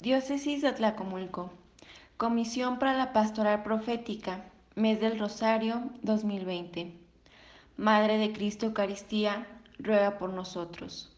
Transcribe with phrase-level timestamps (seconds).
[0.00, 1.50] Diócesis de Tlacomulco.
[2.16, 4.44] Comisión para la Pastoral Profética,
[4.74, 6.92] Mes del Rosario 2020.
[7.76, 9.46] Madre de Cristo Eucaristía,
[9.78, 11.10] ruega por nosotros.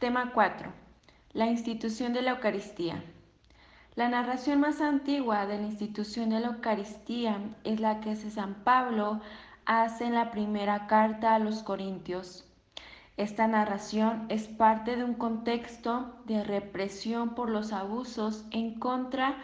[0.00, 0.72] Tema 4.
[1.34, 3.04] La institución de la Eucaristía.
[3.94, 9.20] La narración más antigua de la institución de la Eucaristía es la que San Pablo
[9.66, 12.44] hace en la primera carta a los Corintios.
[13.16, 19.36] Esta narración es parte de un contexto de represión por los abusos en contra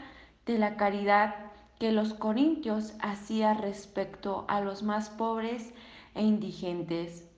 [0.44, 1.36] de la caridad
[1.78, 5.72] que los corintios hacían respecto a los más pobres
[6.16, 7.28] e indigentes.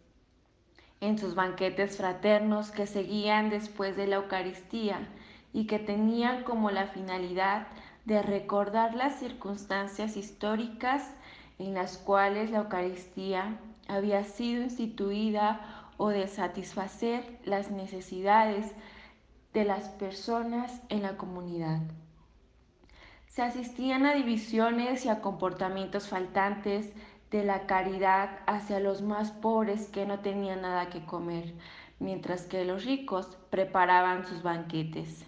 [1.03, 5.07] En sus banquetes fraternos que seguían después de la Eucaristía
[5.53, 7.67] y que tenían como la finalidad
[8.07, 11.13] de recordar las circunstancias históricas
[11.59, 18.73] en las cuales la Eucaristía había sido instituida o de satisfacer las necesidades
[19.53, 21.81] de las personas en la comunidad.
[23.27, 26.93] Se asistían a divisiones y a comportamientos faltantes
[27.31, 31.55] de la caridad hacia los más pobres que no tenían nada que comer,
[31.99, 35.25] mientras que los ricos preparaban sus banquetes.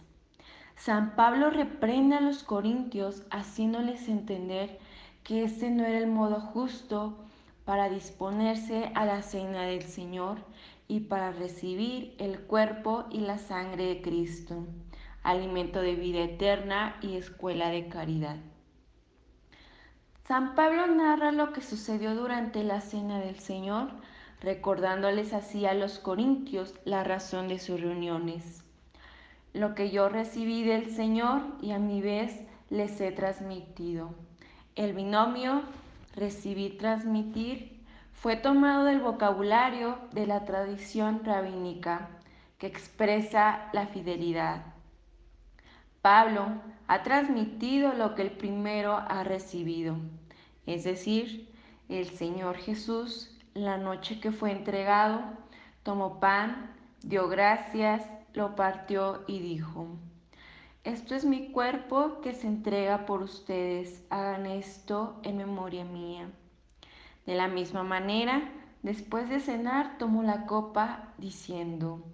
[0.77, 4.79] San Pablo reprende a los corintios haciéndoles entender
[5.23, 7.24] que ese no era el modo justo
[7.65, 10.39] para disponerse a la cena del Señor
[10.87, 14.67] y para recibir el cuerpo y la sangre de Cristo,
[15.23, 18.37] alimento de vida eterna y escuela de caridad.
[20.27, 23.91] San Pablo narra lo que sucedió durante la cena del Señor,
[24.41, 28.63] recordándoles así a los corintios la razón de sus reuniones.
[29.53, 34.15] Lo que yo recibí del Señor y a mi vez les he transmitido.
[34.77, 35.63] El binomio
[36.15, 42.09] recibir, transmitir, fue tomado del vocabulario de la tradición rabínica
[42.59, 44.65] que expresa la fidelidad.
[46.01, 46.47] Pablo
[46.87, 49.97] ha transmitido lo que el primero ha recibido,
[50.67, 51.51] es decir,
[51.89, 55.23] el Señor Jesús, la noche que fue entregado,
[55.83, 59.87] tomó pan, dio gracias, lo partió y dijo,
[60.85, 64.05] esto es mi cuerpo que se entrega por ustedes.
[64.11, 66.29] Hagan esto en memoria mía.
[67.25, 68.43] De la misma manera,
[68.83, 72.05] después de cenar, tomó la copa diciendo,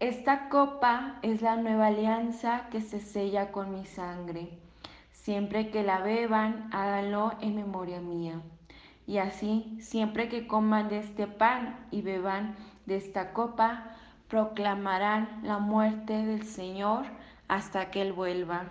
[0.00, 4.48] Esta copa es la nueva alianza que se sella con mi sangre.
[5.10, 8.40] Siempre que la beban, háganlo en memoria mía.
[9.06, 13.94] Y así, siempre que coman de este pan y beban de esta copa,
[14.28, 17.04] proclamarán la muerte del Señor
[17.52, 18.70] hasta que Él vuelva.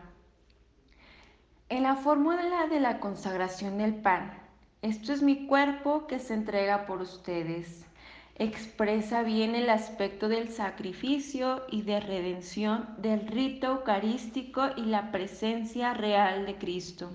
[1.69, 4.33] En la fórmula de la consagración del pan,
[4.81, 7.85] esto es mi cuerpo que se entrega por ustedes.
[8.33, 15.93] Expresa bien el aspecto del sacrificio y de redención del rito eucarístico y la presencia
[15.93, 17.11] real de Cristo.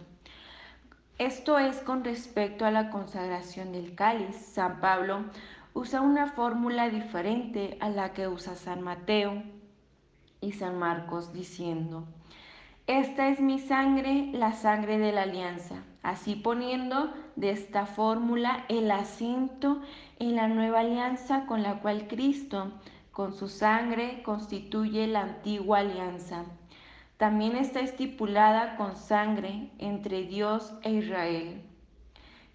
[1.19, 4.37] Esto es con respecto a la consagración del cáliz.
[4.37, 5.25] San Pablo
[5.75, 9.56] usa una fórmula diferente a la que usa San Mateo
[10.41, 12.05] y San Marcos diciendo,
[12.87, 18.89] esta es mi sangre, la sangre de la alianza, así poniendo de esta fórmula el
[18.93, 19.81] acento
[20.21, 22.71] en la nueva alianza con la cual Cristo,
[23.11, 26.45] con su sangre, constituye la antigua alianza.
[27.17, 31.63] También está estipulada con sangre entre Dios e Israel.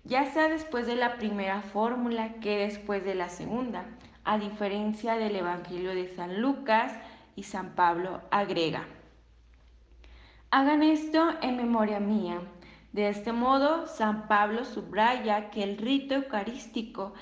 [0.06, 3.86] Ya sea después de la primera fórmula que después de la segunda,
[4.24, 6.94] a diferencia del Evangelio de San Lucas,
[7.36, 8.86] y San Pablo agrega,
[10.52, 12.42] hagan esto en memoria mía.
[12.92, 17.14] De este modo, San Pablo subraya que el rito eucarístico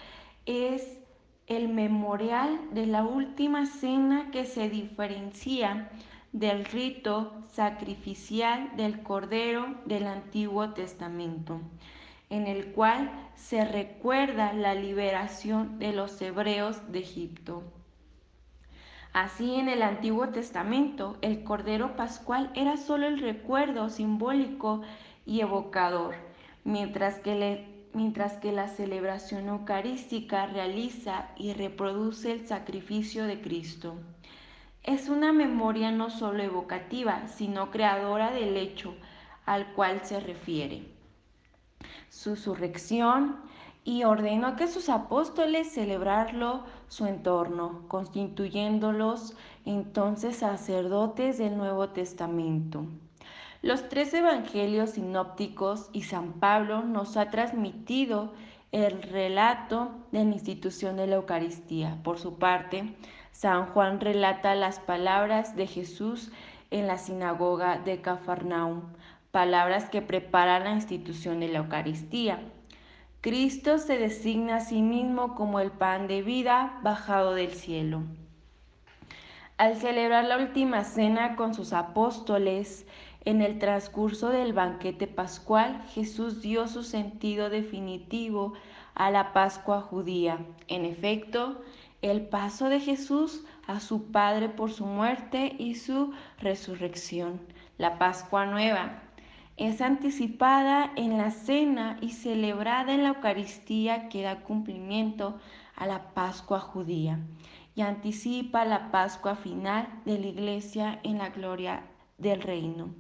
[0.45, 0.97] es
[1.45, 5.89] el memorial de la última cena que se diferencia
[6.31, 11.59] del rito sacrificial del Cordero del Antiguo Testamento,
[12.29, 17.63] en el cual se recuerda la liberación de los hebreos de Egipto.
[19.13, 24.81] Así en el Antiguo Testamento el Cordero Pascual era solo el recuerdo simbólico
[25.25, 26.13] y evocador,
[26.63, 33.95] mientras que, la celebración eucarística realiza y reproduce el sacrificio de Cristo.
[34.83, 38.93] Es una memoria no solo evocativa, sino creadora del hecho
[39.45, 40.83] al cual se refiere.
[42.09, 43.37] Su surrección,
[43.83, 49.35] y ordenó que sus apóstoles celebrarlo su entorno, constituyéndolos
[49.65, 52.85] entonces sacerdotes del Nuevo Testamento.
[53.61, 58.31] Los tres evangelios sinópticos y San Pablo nos ha transmitido
[58.71, 61.97] el relato de la institución de la Eucaristía.
[62.03, 62.95] Por su parte,
[63.31, 66.31] San Juan relata las palabras de Jesús
[66.71, 68.81] en la sinagoga de Cafarnaum,
[69.31, 72.39] palabras que preparan la institución de la Eucaristía.
[73.21, 78.03] Cristo se designa a sí mismo como el pan de vida bajado del cielo.
[79.57, 82.87] Al celebrar la última cena con sus apóstoles,
[83.25, 88.53] en el transcurso del banquete pascual, Jesús dio su sentido definitivo
[88.95, 90.37] a la Pascua judía.
[90.69, 91.61] En efecto,
[92.01, 97.41] el paso de Jesús a su Padre por su muerte y su resurrección.
[97.77, 99.08] La Pascua Nueva
[99.59, 105.37] es anticipada en la cena y celebrada en la Eucaristía que da cumplimiento
[105.75, 107.19] a la Pascua judía
[107.75, 111.83] y anticipa la Pascua final de la Iglesia en la gloria
[112.17, 112.95] del reino.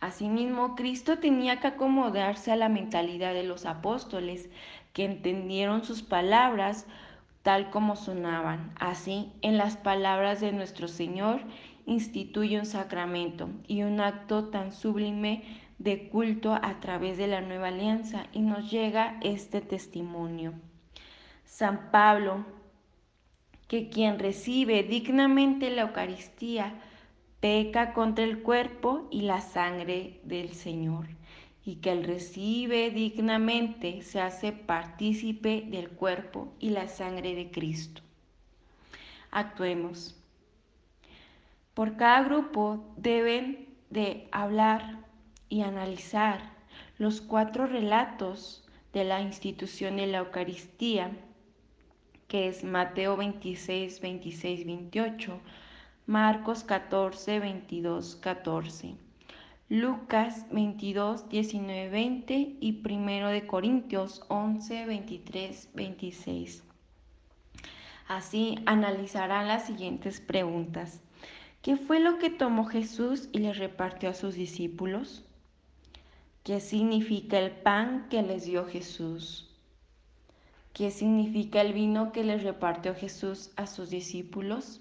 [0.00, 4.48] Asimismo, Cristo tenía que acomodarse a la mentalidad de los apóstoles,
[4.94, 6.86] que entendieron sus palabras
[7.42, 8.72] tal como sonaban.
[8.80, 11.42] Así, en las palabras de nuestro Señor,
[11.86, 15.42] instituye un sacramento y un acto tan sublime
[15.78, 20.52] de culto a través de la nueva alianza y nos llega este testimonio.
[21.44, 22.44] San Pablo,
[23.66, 26.74] que quien recibe dignamente la Eucaristía,
[27.40, 31.06] peca contra el cuerpo y la sangre del Señor,
[31.64, 38.02] y que el recibe dignamente se hace partícipe del cuerpo y la sangre de Cristo.
[39.30, 40.19] Actuemos.
[41.80, 44.98] Por cada grupo deben de hablar
[45.48, 46.52] y analizar
[46.98, 51.10] los cuatro relatos de la institución de la Eucaristía,
[52.28, 55.40] que es Mateo 26, 26, 28,
[56.04, 58.96] Marcos 14, 22, 14.
[59.70, 66.62] Lucas 22, 19, 20 y 1 de Corintios 11, 23, 26.
[68.06, 71.00] Así analizarán las siguientes preguntas.
[71.62, 75.24] ¿Qué fue lo que tomó Jesús y le repartió a sus discípulos?
[76.42, 79.48] ¿Qué significa el pan que les dio Jesús?
[80.72, 84.80] ¿Qué significa el vino que les repartió Jesús a sus discípulos?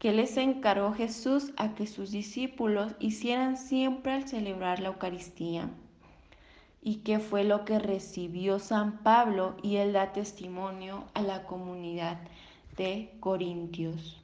[0.00, 5.68] que les encargó Jesús a que sus discípulos hicieran siempre al celebrar la Eucaristía.
[6.82, 12.16] Y qué fue lo que recibió San Pablo y él da testimonio a la comunidad
[12.78, 14.18] de Corintios.